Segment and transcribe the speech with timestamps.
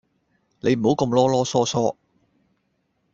[0.61, 1.95] 你唔好咁囉囉嗦嗦